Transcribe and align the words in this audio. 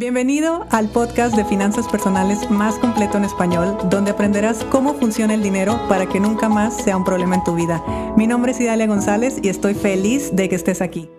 Bienvenido 0.00 0.66
al 0.70 0.88
podcast 0.88 1.36
de 1.36 1.44
finanzas 1.44 1.86
personales 1.86 2.50
más 2.50 2.78
completo 2.78 3.18
en 3.18 3.24
español, 3.26 3.76
donde 3.90 4.12
aprenderás 4.12 4.64
cómo 4.64 4.94
funciona 4.94 5.34
el 5.34 5.42
dinero 5.42 5.78
para 5.90 6.08
que 6.08 6.20
nunca 6.20 6.48
más 6.48 6.74
sea 6.74 6.96
un 6.96 7.04
problema 7.04 7.34
en 7.34 7.44
tu 7.44 7.54
vida. 7.54 7.84
Mi 8.16 8.26
nombre 8.26 8.52
es 8.52 8.60
Idalia 8.62 8.86
González 8.86 9.36
y 9.42 9.50
estoy 9.50 9.74
feliz 9.74 10.34
de 10.34 10.48
que 10.48 10.54
estés 10.54 10.80
aquí. 10.80 11.10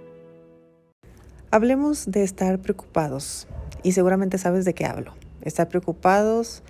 Hablemos 1.51 2.09
de 2.09 2.23
estar 2.23 2.57
preocupados 2.57 3.47
y 3.83 3.91
seguramente 3.91 4.39
sabes 4.39 4.65
de 4.65 4.73
qué 4.73 4.87
hablo. 4.87 5.13
Estar 5.43 5.69
preocupados 5.69 6.63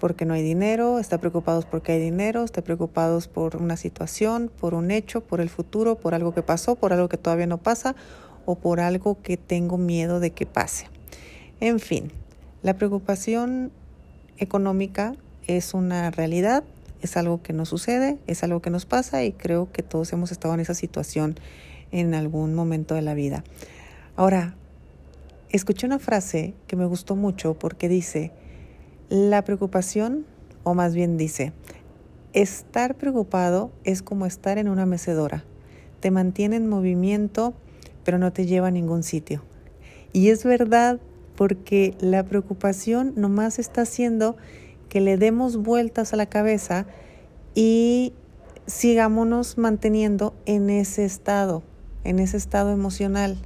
porque 0.00 0.24
no 0.24 0.32
hay 0.32 0.42
dinero, 0.42 0.98
estar 0.98 1.20
preocupados 1.20 1.66
porque 1.66 1.92
hay 1.92 2.00
dinero, 2.00 2.42
estar 2.42 2.64
preocupados 2.64 3.28
por 3.28 3.56
una 3.56 3.76
situación, 3.76 4.50
por 4.58 4.72
un 4.72 4.90
hecho, 4.90 5.20
por 5.20 5.42
el 5.42 5.50
futuro, 5.50 5.96
por 5.98 6.14
algo 6.14 6.32
que 6.32 6.42
pasó, 6.42 6.76
por 6.76 6.94
algo 6.94 7.10
que 7.10 7.18
todavía 7.18 7.46
no 7.46 7.58
pasa 7.58 7.96
o 8.46 8.54
por 8.54 8.80
algo 8.80 9.20
que 9.20 9.36
tengo 9.36 9.76
miedo 9.76 10.20
de 10.20 10.30
que 10.30 10.46
pase. 10.46 10.86
En 11.60 11.78
fin, 11.78 12.10
la 12.62 12.74
preocupación 12.78 13.70
económica 14.38 15.14
es 15.46 15.74
una 15.74 16.10
realidad, 16.10 16.64
es 17.02 17.18
algo 17.18 17.42
que 17.42 17.52
nos 17.52 17.68
sucede, 17.68 18.16
es 18.26 18.42
algo 18.42 18.62
que 18.62 18.70
nos 18.70 18.86
pasa 18.86 19.24
y 19.24 19.32
creo 19.32 19.70
que 19.70 19.82
todos 19.82 20.10
hemos 20.14 20.32
estado 20.32 20.54
en 20.54 20.60
esa 20.60 20.72
situación 20.72 21.34
en 21.92 22.14
algún 22.14 22.54
momento 22.54 22.94
de 22.94 23.02
la 23.02 23.12
vida. 23.12 23.44
Ahora, 24.16 24.54
escuché 25.50 25.86
una 25.86 25.98
frase 25.98 26.54
que 26.66 26.76
me 26.76 26.86
gustó 26.86 27.14
mucho 27.14 27.52
porque 27.52 27.90
dice, 27.90 28.32
la 29.10 29.44
preocupación, 29.44 30.24
o 30.64 30.72
más 30.72 30.94
bien 30.94 31.18
dice, 31.18 31.52
estar 32.32 32.94
preocupado 32.94 33.70
es 33.84 34.00
como 34.00 34.24
estar 34.24 34.56
en 34.56 34.70
una 34.70 34.86
mecedora. 34.86 35.44
Te 36.00 36.10
mantiene 36.10 36.56
en 36.56 36.70
movimiento, 36.70 37.52
pero 38.02 38.16
no 38.16 38.32
te 38.32 38.46
lleva 38.46 38.68
a 38.68 38.70
ningún 38.70 39.02
sitio. 39.02 39.42
Y 40.14 40.30
es 40.30 40.44
verdad 40.44 41.00
porque 41.40 41.94
la 42.00 42.22
preocupación 42.22 43.14
nomás 43.16 43.58
está 43.58 43.80
haciendo 43.80 44.36
que 44.90 45.00
le 45.00 45.16
demos 45.16 45.56
vueltas 45.56 46.12
a 46.12 46.16
la 46.16 46.26
cabeza 46.26 46.84
y 47.54 48.12
sigámonos 48.66 49.56
manteniendo 49.56 50.34
en 50.44 50.68
ese 50.68 51.06
estado, 51.06 51.62
en 52.04 52.18
ese 52.18 52.36
estado 52.36 52.72
emocional. 52.72 53.38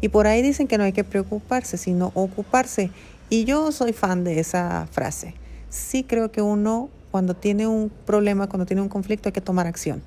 Y 0.00 0.08
por 0.08 0.26
ahí 0.26 0.42
dicen 0.42 0.66
que 0.66 0.76
no 0.76 0.82
hay 0.82 0.92
que 0.92 1.04
preocuparse, 1.04 1.76
sino 1.76 2.10
ocuparse. 2.14 2.90
Y 3.28 3.44
yo 3.44 3.70
soy 3.70 3.92
fan 3.92 4.24
de 4.24 4.40
esa 4.40 4.88
frase. 4.90 5.34
Sí 5.68 6.02
creo 6.02 6.32
que 6.32 6.42
uno 6.42 6.88
cuando 7.12 7.34
tiene 7.34 7.68
un 7.68 7.92
problema, 8.06 8.48
cuando 8.48 8.66
tiene 8.66 8.82
un 8.82 8.88
conflicto, 8.88 9.28
hay 9.28 9.32
que 9.32 9.40
tomar 9.40 9.68
acción. 9.68 10.02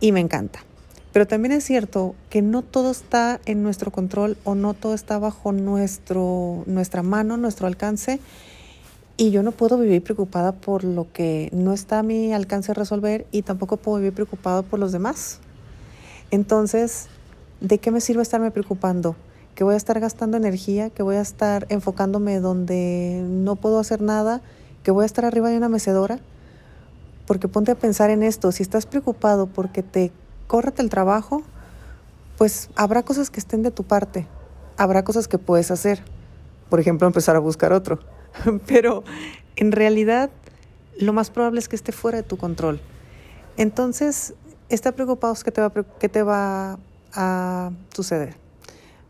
Y 0.00 0.12
me 0.12 0.20
encanta. 0.20 0.64
Pero 1.12 1.26
también 1.26 1.52
es 1.52 1.64
cierto 1.64 2.14
que 2.30 2.40
no 2.40 2.62
todo 2.62 2.90
está 2.90 3.38
en 3.44 3.62
nuestro 3.62 3.90
control 3.90 4.38
o 4.44 4.54
no 4.54 4.72
todo 4.72 4.94
está 4.94 5.18
bajo 5.18 5.52
nuestro, 5.52 6.64
nuestra 6.66 7.02
mano, 7.02 7.36
nuestro 7.36 7.66
alcance. 7.66 8.18
Y 9.18 9.30
yo 9.30 9.42
no 9.42 9.52
puedo 9.52 9.76
vivir 9.76 10.02
preocupada 10.02 10.52
por 10.52 10.84
lo 10.84 11.12
que 11.12 11.50
no 11.52 11.74
está 11.74 11.98
a 11.98 12.02
mi 12.02 12.32
alcance 12.32 12.72
resolver 12.72 13.26
y 13.30 13.42
tampoco 13.42 13.76
puedo 13.76 13.98
vivir 13.98 14.14
preocupada 14.14 14.62
por 14.62 14.78
los 14.80 14.90
demás. 14.90 15.40
Entonces, 16.30 17.08
¿de 17.60 17.76
qué 17.76 17.90
me 17.90 18.00
sirve 18.00 18.22
estarme 18.22 18.50
preocupando? 18.50 19.14
Que 19.54 19.64
voy 19.64 19.74
a 19.74 19.76
estar 19.76 20.00
gastando 20.00 20.38
energía, 20.38 20.88
que 20.88 21.02
voy 21.02 21.16
a 21.16 21.20
estar 21.20 21.66
enfocándome 21.68 22.40
donde 22.40 23.22
no 23.28 23.56
puedo 23.56 23.78
hacer 23.78 24.00
nada, 24.00 24.40
que 24.82 24.90
voy 24.90 25.02
a 25.02 25.06
estar 25.06 25.26
arriba 25.26 25.50
de 25.50 25.58
una 25.58 25.68
mecedora. 25.68 26.18
Porque 27.26 27.48
ponte 27.48 27.70
a 27.70 27.74
pensar 27.74 28.08
en 28.08 28.22
esto, 28.22 28.50
si 28.50 28.62
estás 28.62 28.86
preocupado 28.86 29.46
porque 29.46 29.82
te 29.82 30.10
córrete 30.46 30.82
el 30.82 30.90
trabajo, 30.90 31.42
pues 32.38 32.70
habrá 32.76 33.02
cosas 33.02 33.30
que 33.30 33.40
estén 33.40 33.62
de 33.62 33.70
tu 33.70 33.84
parte, 33.84 34.26
habrá 34.76 35.04
cosas 35.04 35.28
que 35.28 35.38
puedes 35.38 35.70
hacer, 35.70 36.02
por 36.68 36.80
ejemplo, 36.80 37.06
empezar 37.06 37.36
a 37.36 37.38
buscar 37.38 37.72
otro, 37.72 38.00
pero 38.66 39.04
en 39.56 39.72
realidad 39.72 40.30
lo 40.98 41.12
más 41.12 41.30
probable 41.30 41.60
es 41.60 41.68
que 41.68 41.76
esté 41.76 41.92
fuera 41.92 42.18
de 42.18 42.22
tu 42.24 42.36
control. 42.36 42.80
Entonces, 43.56 44.34
está 44.68 44.92
preocupado 44.92 45.34
que 45.44 45.52
te 45.52 45.60
va, 45.60 45.70
que 45.98 46.08
te 46.08 46.22
va 46.22 46.78
a 47.14 47.70
suceder. 47.94 48.36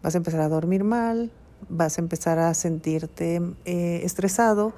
Vas 0.03 0.15
a 0.15 0.19
empezar 0.19 0.41
a 0.41 0.49
dormir 0.49 0.85
mal, 0.85 1.31
vas 1.69 1.99
a 1.99 2.01
empezar 2.01 2.39
a 2.39 2.53
sentirte 2.55 3.41
eh, 3.65 4.01
estresado, 4.05 4.73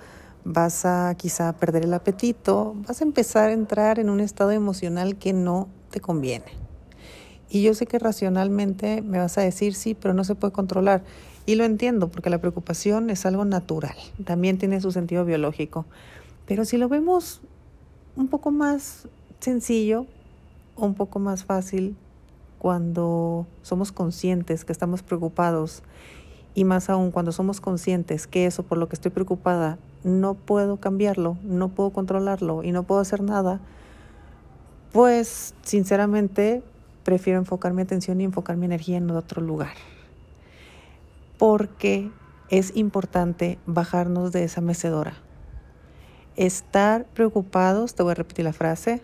vas 0.45 0.85
a 0.85 1.15
quizá 1.17 1.53
perder 1.55 1.85
el 1.85 1.95
apetito, 1.95 2.75
vas 2.87 3.01
a 3.01 3.05
empezar 3.05 3.49
a 3.49 3.53
entrar 3.53 3.99
en 3.99 4.11
un 4.11 4.21
estado 4.21 4.51
emocional 4.51 5.17
que 5.17 5.33
no 5.33 5.69
te 5.91 6.01
conviene. 6.01 6.53
Y 7.49 7.63
yo 7.63 7.75
sé 7.75 7.87
que 7.87 7.99
racionalmente 7.99 9.03
me 9.03 9.19
vas 9.19 9.39
a 9.39 9.43
decir 9.43 9.75
sí, 9.75 9.95
pero 9.95 10.13
no 10.13 10.25
se 10.25 10.35
puede 10.35 10.53
controlar. 10.53 11.03
Y 11.47 11.55
lo 11.57 11.65
entiendo, 11.65 12.09
porque 12.09 12.31
la 12.31 12.39
preocupación 12.39 13.11
es 13.11 13.27
algo 13.27 13.45
natural, 13.45 13.95
también 14.25 14.59
tiene 14.59 14.81
su 14.81 14.93
sentido 14.93 15.25
biológico. 15.25 15.87
Pero 16.47 16.65
si 16.65 16.79
lo 16.79 16.89
vemos 16.89 17.41
un 18.17 18.29
poco 18.29 18.51
más 18.51 19.09
sencillo, 19.41 20.07
un 20.77 20.95
poco 20.95 21.19
más 21.19 21.45
fácil, 21.45 21.97
cuando 22.59 23.47
somos 23.63 23.93
conscientes 23.93 24.65
que 24.65 24.73
estamos 24.73 25.03
preocupados 25.03 25.83
y 26.55 26.65
más 26.65 26.89
aún 26.89 27.11
cuando 27.11 27.31
somos 27.31 27.61
conscientes 27.61 28.27
que 28.27 28.47
eso 28.47 28.63
por 28.63 28.79
lo 28.79 28.89
que 28.89 28.95
estoy 28.95 29.11
preocupada 29.11 29.77
no 30.05 30.35
puedo 30.35 30.77
cambiarlo, 30.77 31.37
no 31.43 31.71
puedo 31.71 31.91
controlarlo 31.91 32.63
y 32.63 32.71
no 32.71 32.85
puedo 32.85 33.01
hacer 33.01 33.23
nada, 33.23 33.61
pues 34.93 35.55
sinceramente 35.63 36.63
prefiero 37.03 37.39
enfocar 37.39 37.73
mi 37.73 37.83
atención 37.83 38.21
y 38.21 38.25
enfocar 38.25 38.57
mi 38.57 38.67
energía 38.67 38.99
en 38.99 39.11
otro 39.11 39.43
lugar. 39.43 39.75
Porque 41.39 42.11
es 42.51 42.77
importante 42.77 43.59
bajarnos 43.67 44.31
de 44.31 44.45
esa 44.45 44.61
mecedora. 44.61 45.15
Estar 46.37 47.07
preocupados, 47.07 47.95
te 47.95 48.03
voy 48.03 48.13
a 48.13 48.15
repetir 48.15 48.45
la 48.45 48.53
frase, 48.53 49.03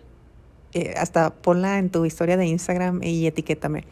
eh, 0.73 0.93
hasta 0.97 1.31
ponla 1.31 1.79
en 1.79 1.89
tu 1.89 2.05
historia 2.05 2.37
de 2.37 2.45
Instagram 2.45 3.01
y 3.03 3.25
etiquétame. 3.25 3.85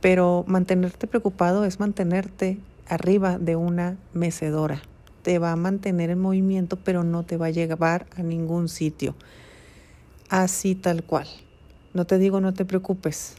Pero 0.00 0.44
mantenerte 0.46 1.06
preocupado 1.06 1.64
es 1.64 1.78
mantenerte 1.78 2.58
arriba 2.88 3.38
de 3.38 3.56
una 3.56 3.96
mecedora. 4.12 4.82
Te 5.26 5.40
va 5.40 5.50
a 5.50 5.56
mantener 5.56 6.10
en 6.10 6.20
movimiento, 6.20 6.76
pero 6.76 7.02
no 7.02 7.24
te 7.24 7.36
va 7.36 7.46
a 7.46 7.50
llevar 7.50 8.06
a 8.14 8.22
ningún 8.22 8.68
sitio 8.68 9.16
así 10.28 10.76
tal 10.76 11.02
cual. 11.02 11.26
No 11.94 12.06
te 12.06 12.18
digo 12.18 12.40
no 12.40 12.54
te 12.54 12.64
preocupes. 12.64 13.34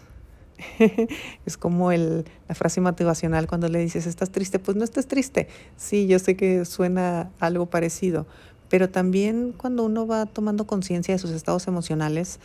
es 1.45 1.55
como 1.55 1.93
el, 1.93 2.25
la 2.49 2.55
frase 2.55 2.81
motivacional 2.81 3.47
cuando 3.47 3.69
le 3.69 3.79
dices, 3.79 4.05
¿estás 4.05 4.31
triste? 4.31 4.59
Pues 4.59 4.75
no 4.75 4.83
estás 4.83 5.07
triste. 5.07 5.47
Sí, 5.77 6.07
yo 6.07 6.19
sé 6.19 6.35
que 6.35 6.65
suena 6.65 7.31
algo 7.39 7.67
parecido, 7.67 8.27
pero 8.67 8.89
también 8.89 9.53
cuando 9.55 9.85
uno 9.85 10.05
va 10.05 10.25
tomando 10.25 10.67
conciencia 10.67 11.13
de 11.13 11.19
sus 11.19 11.31
estados 11.31 11.69
emocionales, 11.69 12.41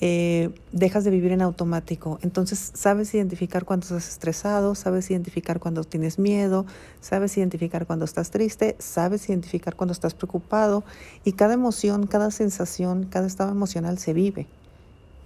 eh, 0.00 0.50
dejas 0.72 1.04
de 1.04 1.10
vivir 1.10 1.32
en 1.32 1.40
automático. 1.40 2.18
Entonces 2.22 2.72
sabes 2.74 3.14
identificar 3.14 3.64
cuando 3.64 3.84
estás 3.84 4.08
estresado, 4.08 4.74
sabes 4.74 5.10
identificar 5.10 5.60
cuando 5.60 5.84
tienes 5.84 6.18
miedo, 6.18 6.66
sabes 7.00 7.36
identificar 7.38 7.86
cuando 7.86 8.04
estás 8.04 8.30
triste, 8.30 8.76
sabes 8.78 9.28
identificar 9.28 9.76
cuando 9.76 9.92
estás 9.92 10.14
preocupado 10.14 10.84
y 11.24 11.32
cada 11.32 11.54
emoción, 11.54 12.06
cada 12.06 12.30
sensación, 12.30 13.04
cada 13.04 13.26
estado 13.26 13.52
emocional 13.52 13.98
se 13.98 14.12
vive, 14.12 14.46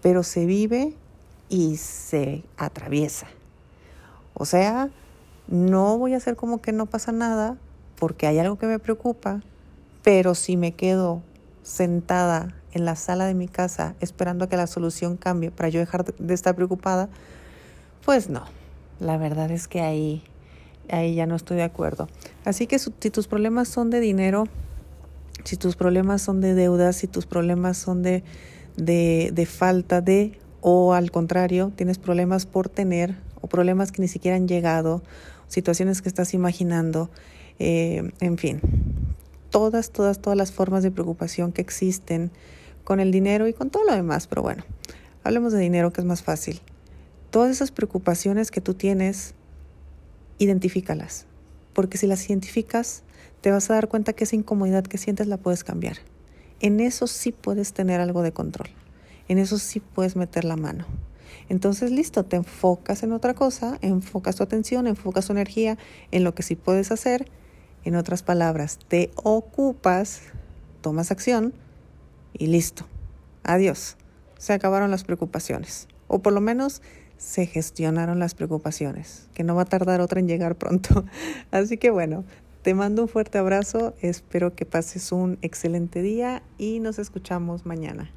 pero 0.02 0.22
se 0.22 0.44
vive 0.44 0.94
y 1.48 1.76
se 1.78 2.44
atraviesa. 2.58 3.26
O 4.34 4.44
sea, 4.44 4.90
no 5.48 5.96
voy 5.96 6.12
a 6.12 6.18
hacer 6.18 6.36
como 6.36 6.60
que 6.60 6.72
no 6.72 6.86
pasa 6.86 7.10
nada 7.10 7.56
porque 7.98 8.26
hay 8.26 8.38
algo 8.38 8.58
que 8.58 8.66
me 8.66 8.78
preocupa, 8.78 9.42
pero 10.02 10.34
si 10.34 10.56
me 10.56 10.72
quedo 10.72 11.22
sentada 11.62 12.54
en 12.72 12.84
la 12.84 12.96
sala 12.96 13.26
de 13.26 13.34
mi 13.34 13.48
casa 13.48 13.94
esperando 14.00 14.44
a 14.44 14.48
que 14.48 14.56
la 14.56 14.66
solución 14.66 15.16
cambie 15.16 15.50
para 15.50 15.68
yo 15.68 15.80
dejar 15.80 16.04
de 16.04 16.34
estar 16.34 16.54
preocupada, 16.54 17.08
pues 18.04 18.28
no, 18.28 18.44
la 19.00 19.16
verdad 19.16 19.50
es 19.50 19.68
que 19.68 19.80
ahí, 19.80 20.22
ahí 20.90 21.14
ya 21.14 21.26
no 21.26 21.36
estoy 21.36 21.56
de 21.56 21.62
acuerdo. 21.62 22.08
Así 22.44 22.66
que 22.66 22.78
si 22.78 23.10
tus 23.10 23.28
problemas 23.28 23.68
son 23.68 23.90
de 23.90 24.00
dinero, 24.00 24.44
si 25.44 25.56
tus 25.56 25.76
problemas 25.76 26.22
son 26.22 26.40
de 26.40 26.54
deudas, 26.54 26.96
si 26.96 27.06
tus 27.06 27.26
problemas 27.26 27.78
son 27.78 28.02
de, 28.02 28.22
de, 28.76 29.30
de 29.32 29.46
falta 29.46 30.00
de, 30.00 30.38
o 30.60 30.94
al 30.94 31.10
contrario, 31.10 31.72
tienes 31.74 31.98
problemas 31.98 32.46
por 32.46 32.68
tener, 32.68 33.16
o 33.40 33.46
problemas 33.46 33.92
que 33.92 34.02
ni 34.02 34.08
siquiera 34.08 34.36
han 34.36 34.48
llegado, 34.48 35.02
situaciones 35.46 36.02
que 36.02 36.08
estás 36.08 36.34
imaginando, 36.34 37.10
eh, 37.58 38.12
en 38.20 38.38
fin, 38.38 38.60
todas, 39.50 39.90
todas, 39.90 40.20
todas 40.20 40.36
las 40.36 40.52
formas 40.52 40.82
de 40.82 40.90
preocupación 40.90 41.52
que 41.52 41.62
existen 41.62 42.30
con 42.88 43.00
el 43.00 43.12
dinero 43.12 43.46
y 43.48 43.52
con 43.52 43.68
todo 43.68 43.84
lo 43.84 43.92
demás, 43.92 44.26
pero 44.28 44.40
bueno, 44.40 44.64
hablemos 45.22 45.52
de 45.52 45.58
dinero 45.58 45.92
que 45.92 46.00
es 46.00 46.06
más 46.06 46.22
fácil. 46.22 46.62
Todas 47.30 47.50
esas 47.50 47.70
preocupaciones 47.70 48.50
que 48.50 48.62
tú 48.62 48.72
tienes, 48.72 49.34
identifícalas, 50.38 51.26
porque 51.74 51.98
si 51.98 52.06
las 52.06 52.26
identificas, 52.30 53.02
te 53.42 53.50
vas 53.50 53.68
a 53.68 53.74
dar 53.74 53.88
cuenta 53.88 54.14
que 54.14 54.24
esa 54.24 54.36
incomodidad 54.36 54.84
que 54.84 54.96
sientes 54.96 55.26
la 55.26 55.36
puedes 55.36 55.64
cambiar. 55.64 55.98
En 56.60 56.80
eso 56.80 57.06
sí 57.06 57.30
puedes 57.30 57.74
tener 57.74 58.00
algo 58.00 58.22
de 58.22 58.32
control, 58.32 58.70
en 59.28 59.36
eso 59.36 59.58
sí 59.58 59.80
puedes 59.80 60.16
meter 60.16 60.46
la 60.46 60.56
mano. 60.56 60.86
Entonces, 61.50 61.90
listo, 61.90 62.24
te 62.24 62.36
enfocas 62.36 63.02
en 63.02 63.12
otra 63.12 63.34
cosa, 63.34 63.76
enfocas 63.82 64.36
tu 64.36 64.44
atención, 64.44 64.86
enfocas 64.86 65.26
tu 65.26 65.32
energía 65.34 65.76
en 66.10 66.24
lo 66.24 66.34
que 66.34 66.42
sí 66.42 66.56
puedes 66.56 66.90
hacer. 66.90 67.30
En 67.84 67.96
otras 67.96 68.22
palabras, 68.22 68.78
te 68.88 69.10
ocupas, 69.14 70.22
tomas 70.80 71.10
acción 71.10 71.52
y 72.38 72.46
listo. 72.46 72.86
Adiós. 73.42 73.96
Se 74.38 74.52
acabaron 74.52 74.90
las 74.90 75.04
preocupaciones. 75.04 75.88
O 76.06 76.20
por 76.20 76.32
lo 76.32 76.40
menos 76.40 76.80
se 77.16 77.46
gestionaron 77.46 78.18
las 78.18 78.34
preocupaciones, 78.34 79.28
que 79.34 79.42
no 79.42 79.54
va 79.54 79.62
a 79.62 79.66
tardar 79.66 80.00
otra 80.00 80.20
en 80.20 80.28
llegar 80.28 80.56
pronto. 80.56 81.04
Así 81.50 81.76
que 81.76 81.90
bueno, 81.90 82.24
te 82.62 82.74
mando 82.74 83.02
un 83.02 83.08
fuerte 83.08 83.38
abrazo, 83.38 83.94
espero 84.00 84.54
que 84.54 84.64
pases 84.64 85.12
un 85.12 85.38
excelente 85.42 86.00
día 86.00 86.42
y 86.56 86.80
nos 86.80 86.98
escuchamos 86.98 87.66
mañana. 87.66 88.12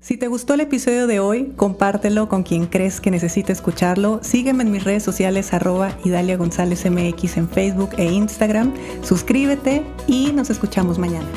Si 0.00 0.16
te 0.16 0.28
gustó 0.28 0.54
el 0.54 0.60
episodio 0.60 1.08
de 1.08 1.18
hoy, 1.18 1.52
compártelo 1.56 2.28
con 2.28 2.44
quien 2.44 2.66
crees 2.66 3.00
que 3.00 3.10
necesite 3.10 3.52
escucharlo. 3.52 4.20
Sígueme 4.22 4.62
en 4.62 4.70
mis 4.70 4.84
redes 4.84 5.02
sociales 5.02 5.52
arroba 5.52 5.98
Idalia 6.04 6.36
González 6.36 6.88
MX 6.88 7.36
en 7.36 7.48
Facebook 7.48 7.90
e 7.98 8.04
Instagram. 8.04 8.72
Suscríbete 9.02 9.82
y 10.06 10.32
nos 10.32 10.50
escuchamos 10.50 11.00
mañana. 11.00 11.28